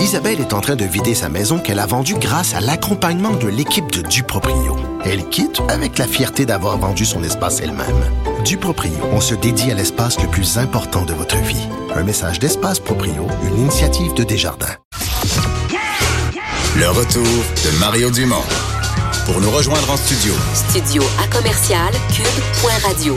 [0.00, 3.48] Isabelle est en train de vider sa maison qu'elle a vendue grâce à l'accompagnement de
[3.48, 4.76] l'équipe de Duproprio.
[5.04, 8.02] Elle quitte avec la fierté d'avoir vendu son espace elle-même.
[8.44, 11.68] Duproprio, on se dédie à l'espace le plus important de votre vie.
[11.94, 14.76] Un message d'Espace Proprio, une initiative de Desjardins.
[16.76, 18.44] Le retour de Mario Dumont.
[19.26, 20.32] Pour nous rejoindre en studio.
[20.54, 23.16] Studio à commercial cube.radio.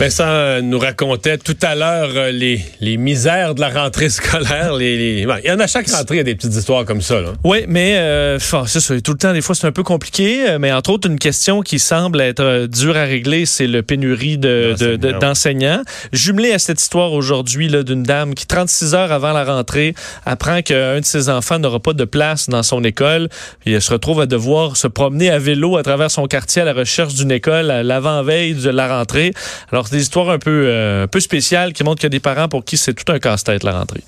[0.00, 4.72] Vincent euh, nous racontait tout à l'heure euh, les, les misères de la rentrée scolaire.
[4.74, 6.86] Les, les- bon, il y en a chaque rentrée, il y a des petites histoires
[6.86, 7.20] comme ça.
[7.20, 7.34] Là.
[7.44, 10.48] Oui, mais euh, enfin, c'est ça, tout le temps, des fois, c'est un peu compliqué.
[10.48, 14.38] euh, Mais entre autres, une question qui semble être dure à régler, c'est le pénurie
[14.38, 15.18] de- de- de- D'enseignants.
[15.20, 15.82] d'enseignants.
[16.14, 20.62] Jumelé à cette histoire aujourd'hui là, d'une dame qui, 36 heures avant la rentrée, apprend
[20.62, 23.28] qu'un de ses enfants n'aura pas de place dans son école.
[23.66, 26.64] Puis elle se retrouve à devoir se promener à vélo à travers son quartier à
[26.64, 29.34] la recherche d'une école à l'avant-veille de la rentrée.
[29.70, 32.20] Alors, des histoires un peu, euh, un peu spéciales qui montrent qu'il y a des
[32.20, 34.02] parents pour qui c'est tout un casse-tête, la rentrée.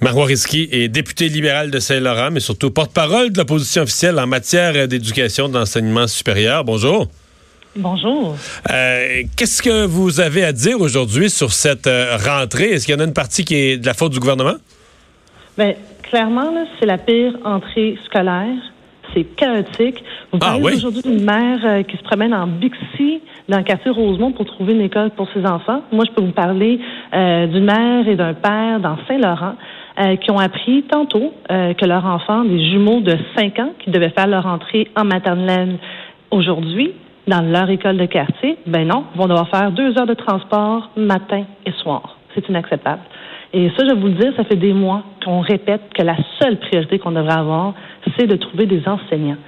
[0.00, 4.86] Marois Risky est député libéral de Saint-Laurent, mais surtout porte-parole de l'opposition officielle en matière
[4.86, 6.64] d'éducation, d'enseignement supérieur.
[6.64, 7.08] Bonjour.
[7.74, 8.36] Bonjour.
[8.70, 12.70] Euh, Qu'est-ce que vous avez à dire aujourd'hui sur cette euh, rentrée?
[12.70, 14.56] Est-ce qu'il y en a une partie qui est de la faute du gouvernement?
[15.56, 18.54] Ben, clairement, là, c'est la pire entrée scolaire.
[19.14, 20.02] C'est chaotique.
[20.32, 20.72] Vous Ah parlez oui?
[20.76, 24.74] aujourd'hui d'une mère euh, qui se promène en Bixi dans le quartier Rosemont pour trouver
[24.74, 25.82] une école pour ses enfants.
[25.92, 26.80] Moi, je peux vous parler
[27.14, 29.54] euh, d'une mère et d'un père dans Saint-Laurent
[30.00, 34.10] euh, qui ont appris tantôt que leur enfant, des jumeaux de 5 ans, qui devaient
[34.10, 35.78] faire leur entrée en maternelle
[36.30, 36.92] aujourd'hui
[37.26, 41.44] dans leur école de quartier, ben non, vont devoir faire deux heures de transport matin
[41.66, 42.16] et soir.
[42.34, 43.00] C'est inacceptable.
[43.52, 46.16] Et ça, je vais vous le dire, ça fait des mois qu'on répète que la
[46.40, 47.74] seule priorité qu'on devrait avoir,
[48.16, 49.38] c'est de trouver des enseignants.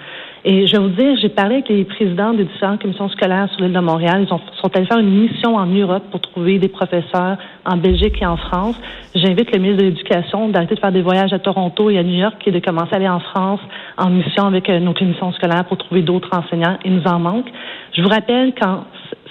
[0.42, 3.60] Et je vais vous dire, j'ai parlé avec les présidents des différentes commissions scolaires sur
[3.60, 4.24] l'île de Montréal.
[4.26, 8.22] Ils ont, sont allés faire une mission en Europe pour trouver des professeurs en Belgique
[8.22, 8.74] et en France.
[9.14, 12.18] J'invite le ministre de l'Éducation d'arrêter de faire des voyages à Toronto et à New
[12.18, 13.60] York et de commencer à aller en France
[13.98, 16.78] en mission avec euh, nos commissions scolaires pour trouver d'autres enseignants.
[16.86, 17.46] Il nous en manque.
[17.92, 18.84] Je vous rappelle qu'en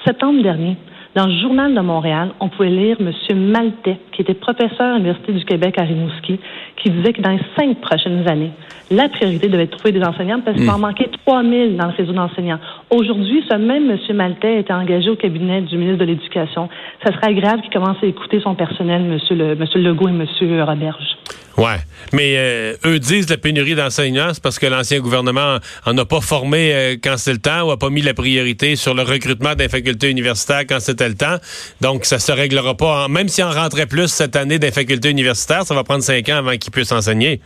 [0.06, 0.78] septembre dernier,
[1.16, 3.12] dans le journal de Montréal, on pouvait lire M.
[3.52, 6.40] Maltais, qui était professeur à l'Université du Québec à Rimouski,
[6.78, 8.52] qui disait que dans les cinq prochaines années,
[8.92, 10.76] la priorité devait être de trouver des enseignants parce qu'il Hmm.
[10.76, 12.60] en manquait 3 000 dans le réseau d'enseignants.
[12.90, 14.16] Aujourd'hui, ce même M.
[14.16, 16.70] Maltais était engagé au cabinet du ministre de l'Éducation.
[17.04, 19.20] Ça serait grave qu'il commence à écouter son personnel, M.
[19.38, 19.56] Le.
[19.80, 20.26] Legault et M.
[20.64, 21.18] Roberge.
[21.58, 21.78] Ouais.
[22.14, 26.22] Mais euh, eux disent la pénurie d'enseignants, c'est parce que l'ancien gouvernement en a pas
[26.22, 29.56] formé euh, quand c'est le temps ou a pas mis la priorité sur le recrutement
[29.56, 31.38] des facultés universitaires quand c'était le temps.
[31.82, 33.06] Donc, ça se réglera pas.
[33.06, 36.28] en- même si on rentrait plus cette année des facultés universitaires, ça va prendre cinq
[36.30, 37.40] ans avant qu'ils puissent enseigner.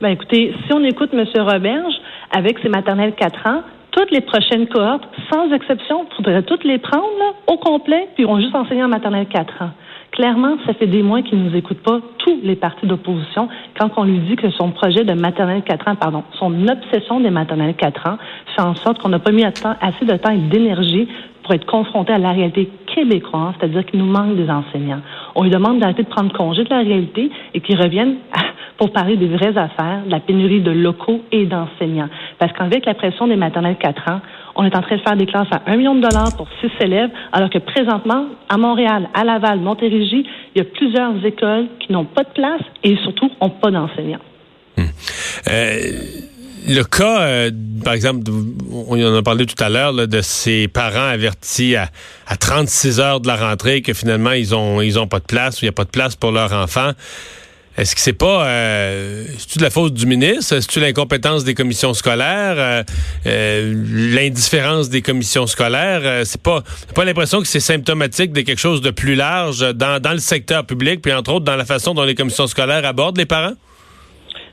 [0.00, 1.24] Ben écoutez, si on écoute M.
[1.36, 1.94] Roberge
[2.32, 6.78] avec ses maternelles 4 ans, toutes les prochaines cohortes, sans exception, il faudrait toutes les
[6.78, 7.04] prendre
[7.46, 9.70] au complet, puis ils vont juste enseigner en maternelle 4 ans.
[10.12, 13.90] Clairement, ça fait des mois qu'ils ne nous écoutent pas, tous les partis d'opposition, quand
[13.96, 17.74] on lui dit que son projet de maternelle 4 ans, pardon, son obsession des maternelles
[17.74, 18.18] 4 ans,
[18.54, 21.08] fait en sorte qu'on n'a pas mis assez de temps et d'énergie
[21.42, 25.00] pour être confronté à la réalité québécoise, c'est-à-dire qu'il nous manque des enseignants.
[25.34, 28.16] On lui demande d'arrêter de prendre congé de la réalité et qu'il revienne
[28.76, 32.08] pour parler des vraies affaires, de la pénurie de locaux et d'enseignants.
[32.42, 34.20] Parce qu'avec la pression des maternelles 4 ans,
[34.56, 36.70] on est en train de faire des classes à 1 million de dollars pour 6
[36.80, 41.92] élèves, alors que présentement, à Montréal, à Laval, Montérégie, il y a plusieurs écoles qui
[41.92, 44.18] n'ont pas de place et surtout n'ont pas d'enseignants.
[44.76, 45.74] Euh,
[46.66, 47.50] le cas, euh,
[47.84, 48.28] par exemple,
[48.88, 51.90] on en a parlé tout à l'heure, de ces parents avertis à,
[52.26, 55.62] à 36 heures de la rentrée que finalement ils ont ils ont pas de place
[55.62, 56.90] ou il n'y a pas de place pour leur enfant.
[57.76, 60.56] Est-ce que c'est pas euh, c'est-tu de la faute du ministre?
[60.56, 62.56] Est-ce-tu l'incompétence des commissions scolaires?
[62.58, 62.82] Euh,
[63.26, 63.72] euh,
[64.14, 66.02] l'indifférence des commissions scolaires?
[66.04, 66.60] Euh, c'est pas
[66.94, 70.66] pas l'impression que c'est symptomatique de quelque chose de plus large dans, dans le secteur
[70.66, 73.54] public, puis entre autres dans la façon dont les commissions scolaires abordent les parents?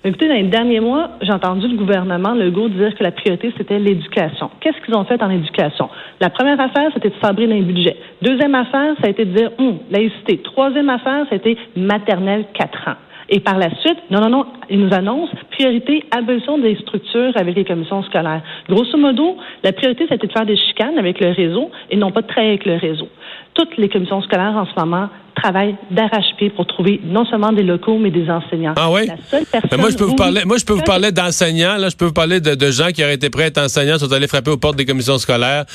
[0.06, 3.80] Écoutez, dans les derniers mois, j'ai entendu le gouvernement Legault dire que la priorité, c'était
[3.80, 4.50] l'éducation.
[4.62, 5.90] Qu'est-ce qu'ils ont fait en éducation?
[6.22, 7.98] La première affaire, c'était de dans les budgets.
[8.22, 10.38] Deuxième affaire, ça a été de dire, hum, laïcité.
[10.42, 12.96] Troisième affaire, été maternelle 4 ans.
[13.32, 17.56] Et par la suite, non, non, non, ils nous annoncent priorité, abolition des structures avec
[17.56, 18.42] les commissions scolaires.
[18.68, 22.22] Grosso modo, la priorité, c'était de faire des chicanes avec le réseau et non pas
[22.22, 23.08] de travailler avec le réseau.
[23.54, 28.00] Toutes les commissions scolaires en ce moment travaillent d'arrache-pied pour trouver non seulement des locaux,
[28.00, 28.74] mais des enseignants.
[28.78, 29.06] Ah oui?
[29.06, 31.78] La seule personne Ben moi, je peux vous parler, moi, je peux vous parler d'enseignants,
[31.78, 31.90] là.
[31.90, 34.12] Je peux vous parler de, de gens qui auraient été prêts à être enseignants, sont
[34.12, 35.66] allés frapper aux portes des commissions scolaires,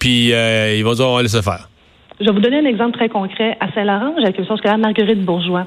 [0.00, 1.68] puis euh, ils vont dire, on va laisser faire.
[2.20, 3.56] Je vais vous donner un exemple très concret.
[3.60, 5.66] À Saint-Laurent, j'ai la commission scolaire Marguerite Bourgeois.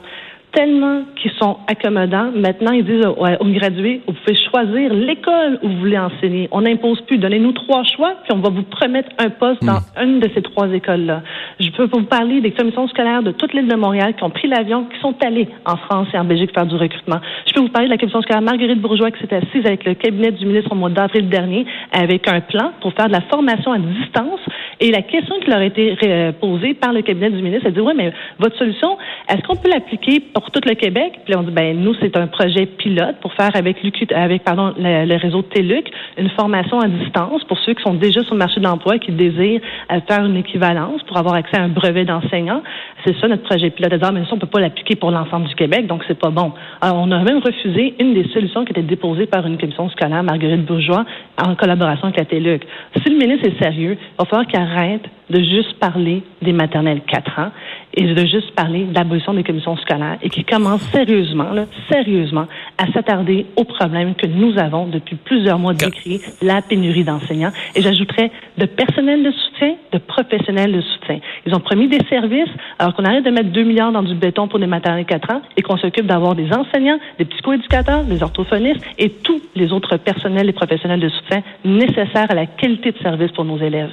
[0.52, 2.32] Tellement qu'ils sont accommodants.
[2.36, 6.48] Maintenant, ils disent aux, gradués, vous pouvez choisir l'école où vous voulez enseigner.
[6.52, 7.18] On n'impose plus.
[7.18, 10.68] Donnez-nous trois choix, puis on va vous promettre un poste dans une de ces trois
[10.70, 11.22] écoles-là.
[11.60, 14.48] Je peux vous parler des commissions scolaires de toute l'île de Montréal qui ont pris
[14.48, 17.20] l'avion, qui sont allés en France et en Belgique faire du recrutement.
[17.46, 19.94] Je peux vous parler de la commission scolaire Marguerite Bourgeois qui s'est assise avec le
[19.94, 23.72] cabinet du ministre au mois d'avril dernier avec un plan pour faire de la formation
[23.72, 24.40] à distance.
[24.80, 27.74] Et la question qui leur a été euh, posée par le cabinet du ministre, elle
[27.74, 28.98] dit, ouais, mais votre solution,
[29.28, 31.20] est-ce qu'on peut l'appliquer pour tout le Québec?
[31.26, 33.78] Puis on dit, ben, nous, c'est un projet pilote pour faire avec,
[34.14, 38.34] avec pardon, le, réseau TELUC une formation à distance pour ceux qui sont déjà sur
[38.34, 39.62] le marché de l'emploi et qui désirent
[39.92, 42.62] euh, faire une équivalence pour avoir accès à un brevet d'enseignant.
[43.06, 43.94] C'est ça notre projet pilote.
[44.02, 46.52] Ah, mais ça, on peut pas l'appliquer pour l'ensemble du Québec, donc c'est pas bon.
[46.82, 50.24] Alors, on a même refusé une des solutions qui était déposée par une commission scolaire,
[50.24, 51.06] Marguerite Bourgeois,
[51.44, 52.62] en collaboration avec la TELUC.
[53.02, 57.02] Si le ministre est sérieux, il va falloir qu'il arrête de juste parler des maternelles
[57.08, 57.52] 4 ans
[57.94, 62.46] et de juste parler d'abolition des commissions scolaires et qui commence sérieusement, là, sérieusement,
[62.78, 67.52] à s'attarder aux problèmes que nous avons depuis plusieurs mois décrits, la pénurie d'enseignants.
[67.76, 71.20] Et j'ajouterais de personnel de soutien, de professionnels de soutien.
[71.46, 74.48] Ils ont promis des services, alors qu'on arrête de mettre 2 milliards dans du béton
[74.48, 78.86] pour des maternelles 4 ans et qu'on s'occupe d'avoir des enseignants, des psychoéducateurs, des orthophonistes
[78.98, 83.32] et tous les autres personnels et professionnels de soutien nécessaires à la qualité de service
[83.32, 83.92] pour nos élèves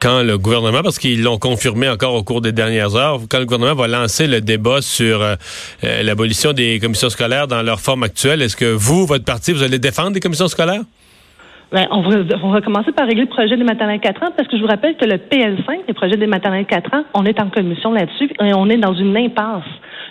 [0.00, 3.44] quand le gouvernement, parce qu'ils l'ont confirmé encore au cours des dernières heures, quand le
[3.44, 5.34] gouvernement va lancer le débat sur euh,
[5.84, 9.62] euh, l'abolition des commissions scolaires dans leur forme actuelle, est-ce que vous, votre parti, vous
[9.62, 10.82] allez défendre des commissions scolaires?
[11.72, 14.62] Bien, on, va, commencer par régler le projet des maternelles 4 ans parce que je
[14.62, 17.92] vous rappelle que le PL5, les projets des maternelles 4 ans, on est en commission
[17.92, 19.62] là-dessus et on est dans une impasse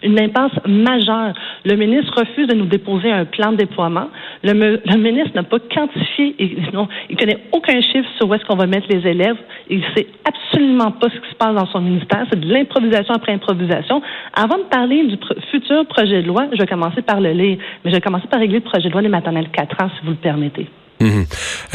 [0.03, 1.33] une impasse majeure.
[1.65, 4.07] Le ministre refuse de nous déposer un plan de déploiement.
[4.43, 8.67] Le, le ministre n'a pas quantifié, il connaît aucun chiffre sur où est-ce qu'on va
[8.67, 9.35] mettre les élèves.
[9.69, 12.25] Il sait absolument pas ce qui se passe dans son ministère.
[12.31, 14.01] C'est de l'improvisation après improvisation.
[14.33, 15.17] Avant de parler du
[15.51, 18.39] futur projet de loi, je vais commencer par le lire, mais je vais commencer par
[18.39, 20.67] régler le projet de loi des maternelles 4 ans, si vous le permettez.
[21.01, 21.25] Mhm.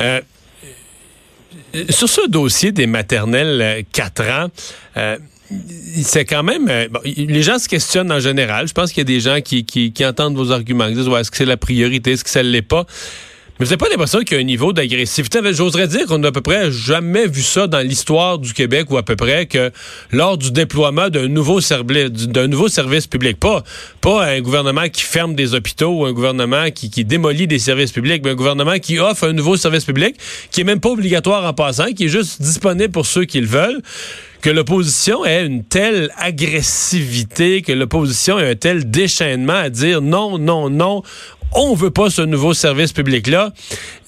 [0.00, 0.20] Euh,
[1.90, 4.46] sur ce dossier des maternelles 4 ans,
[4.96, 5.18] euh,
[6.02, 6.68] c'est quand même.
[6.68, 8.66] Euh, les gens se questionnent en général.
[8.68, 11.08] Je pense qu'il y a des gens qui, qui, qui entendent vos arguments, qui disent
[11.08, 12.86] est-ce que c'est la priorité, est-ce que ça ne l'est pas?
[13.60, 15.38] Mais vous n'avez pas l'impression qu'il y a un niveau d'agressivité?
[15.52, 18.96] J'oserais dire qu'on n'a à peu près jamais vu ça dans l'histoire du Québec ou
[18.96, 19.70] à peu près que
[20.10, 23.38] lors du déploiement d'un nouveau, service, public.
[23.38, 23.62] Pas,
[24.00, 27.92] pas un gouvernement qui ferme des hôpitaux ou un gouvernement qui, qui démolit des services
[27.92, 30.16] publics, mais un gouvernement qui offre un nouveau service public
[30.50, 33.46] qui est même pas obligatoire en passant, qui est juste disponible pour ceux qui le
[33.46, 33.82] veulent
[34.44, 40.38] que l'opposition ait une telle agressivité, que l'opposition ait un tel déchaînement à dire non,
[40.38, 41.02] non, non,
[41.52, 43.50] on veut pas ce nouveau service public-là.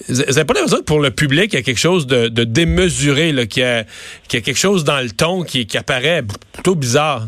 [0.09, 3.33] Vous n'avez pas l'impression que pour le public, il y a quelque chose de, démesuré,
[3.47, 3.83] qu'il y, a,
[4.27, 6.23] quelque chose dans le ton qui, apparaît
[6.53, 7.23] plutôt bizarre?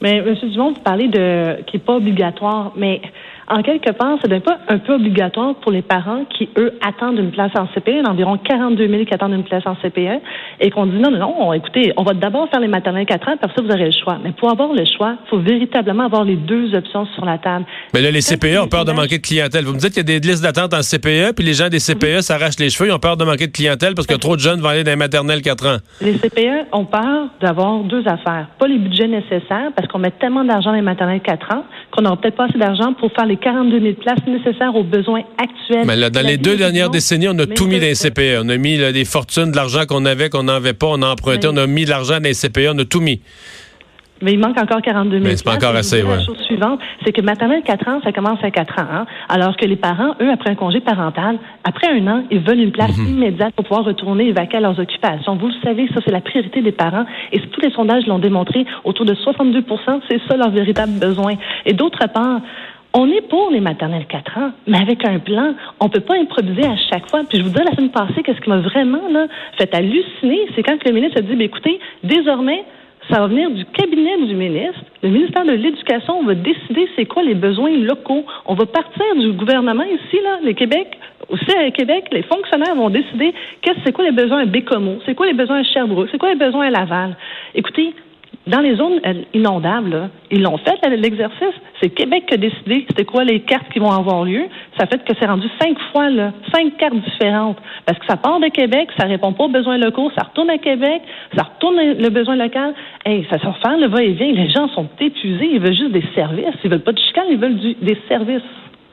[0.00, 0.34] Mais, M.
[0.50, 3.00] Dumont, vous parlez de qui n'est pas obligatoire, mais
[3.48, 7.18] en quelque part, ce n'est pas un peu obligatoire pour les parents qui, eux, attendent
[7.18, 7.88] une place en CPE.
[7.88, 10.20] Il y a environ 42 000 qui attendent une place en CPE
[10.60, 13.36] et qu'on dit non, non, non, écoutez, on va d'abord faire les maternelles 4 ans,
[13.40, 14.18] parce que vous aurez le choix.
[14.22, 17.64] Mais pour avoir le choix, il faut véritablement avoir les deux options sur la table.
[17.94, 19.64] Mais là, les CPE ont peur de manquer de clientèle.
[19.64, 21.78] Vous me dites qu'il y a des listes d'attente en CPE, puis les gens des
[21.78, 24.40] CPE s'arrachent les cheveux, ils ont peur de manquer de clientèle parce que trop de
[24.40, 25.76] jeunes vont aller dans les maternelles 4 ans.
[26.00, 28.48] Les CPE ont peur d'avoir deux affaires.
[28.58, 32.02] Pas les budgets nécessaires, parce qu'on met tellement d'argent dans les maternelles 4 ans qu'on
[32.02, 35.86] n'aura peut-être pas assez d'argent pour faire les 42 000 places nécessaires aux besoins actuels.
[35.86, 38.42] Mais là, dans les deux dernières décennies, on a tout mis dans les CPE.
[38.42, 41.48] On a mis des fortunes, de l'argent qu'on avait, qu'on n'avait pas, on a emprunté,
[41.50, 43.20] on a mis de l'argent dans les CPE, on a tout mis.
[44.22, 47.12] Mais il manque encore 42 000 Mais c'est pas encore assez, La chose suivante, c'est
[47.12, 48.86] que maternelle 4 ans, ça commence à 4 ans.
[48.90, 52.60] Hein, alors que les parents, eux, après un congé parental, après un an, ils veulent
[52.60, 53.08] une place mhm.
[53.08, 55.36] immédiate pour pouvoir retourner et vaquer à leurs occupations.
[55.36, 57.04] Vous le savez, ça, c'est la priorité des parents.
[57.32, 59.64] Et tous les sondages l'ont démontré, autour de 62
[60.08, 61.34] c'est ça leur véritable besoin.
[61.66, 62.40] Et d'autre part,
[62.98, 65.54] on est pour les maternelles 4 ans, mais avec un plan.
[65.80, 67.20] On peut pas improviser à chaque fois.
[67.28, 69.02] Puis je vous dis, la semaine passée, qu'est-ce qui m'a vraiment
[69.58, 72.64] fait halluciner, c'est quand le ministre a dit, ben, écoutez, désormais,
[73.10, 74.80] ça va venir du cabinet du ministre.
[75.02, 78.24] Le ministère de l'Éducation va décider c'est quoi les besoins locaux.
[78.46, 80.98] On va partir du gouvernement ici, là, le Québec.
[81.28, 85.14] Aussi à Québec, les fonctionnaires vont décider qu'est-ce c'est quoi les besoins à Bécomo, c'est
[85.14, 87.16] quoi les besoins à Sherbrooke, c'est quoi les besoins à Laval.
[87.54, 87.92] Écoutez,
[88.46, 91.54] dans les zones euh, inondables, ils l'ont fait, l'exercice.
[91.80, 94.44] C'est Québec qui a décidé c'était quoi les cartes qui vont avoir lieu.
[94.78, 97.58] Ça fait que c'est rendu cinq fois, là, cinq cartes différentes.
[97.84, 100.58] Parce que ça part de Québec, ça répond pas aux besoins locaux, ça retourne à
[100.58, 101.02] Québec,
[101.36, 102.74] ça retourne le besoin local.
[103.04, 104.32] Hey, ça se refait le va-et-vient.
[104.32, 106.54] Les gens sont épuisés, ils veulent juste des services.
[106.64, 108.42] Ils veulent pas de chicane, ils veulent des services.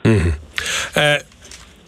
[0.06, 0.10] Mmh.
[0.98, 1.18] Euh,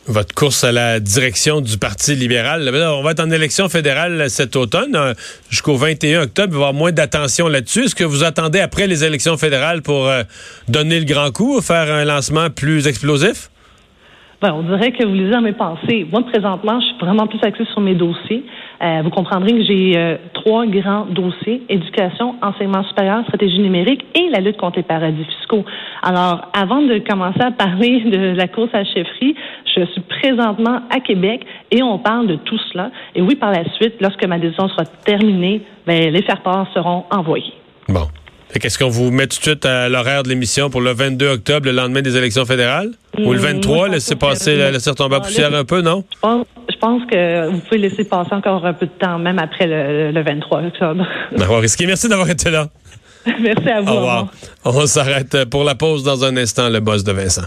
[0.08, 2.70] votre course à la direction du Parti libéral.
[2.70, 4.96] on va être en élection fédérale cet automne.
[4.96, 5.14] Euh,
[5.50, 7.86] jusqu'au 21 octobre, il va y avoir moins d'attention là-dessus.
[7.86, 10.24] Est-ce que vous attendez après les élections fédérales pour euh,
[10.68, 13.50] donner le grand coup, faire un lancement plus explosif?
[14.42, 16.06] Ben, on dirait que vous lisez dans mes pensées.
[16.12, 18.44] Moi, présentement, je suis vraiment plus axée sur mes dossiers.
[18.82, 24.30] Euh, vous comprendrez que j'ai euh, trois grands dossiers éducation, enseignement supérieur, stratégie numérique et
[24.30, 25.66] la lutte contre les paradis fiscaux.
[26.04, 29.36] Alors, avant de commencer à parler de la course à la chefferie,
[29.76, 32.92] je suis présentement à Québec et on parle de tout cela.
[33.16, 37.54] Et oui, par la suite, lorsque ma décision sera terminée, ben, les faire-part seront envoyés.
[37.88, 38.08] Bon.
[38.60, 41.66] Qu'est-ce qu'on vous met tout de suite à l'horaire de l'émission pour le 22 octobre,
[41.66, 42.92] le lendemain des élections fédérales?
[43.18, 46.04] Ou le 23, mmh, laisser passer, laisser tomber la poussière un peu, non?
[46.14, 46.46] Je pense,
[47.10, 51.06] que vous pouvez laisser passer encore un peu de temps, même après le, 23 octobre.
[51.88, 52.68] Merci d'avoir été là.
[53.42, 53.92] Merci à vous.
[53.92, 54.28] Au revoir.
[54.66, 57.44] On s'arrête pour la pause dans un instant, le boss de Vincent.